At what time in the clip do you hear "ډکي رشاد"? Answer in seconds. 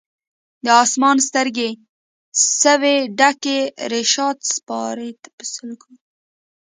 3.19-4.37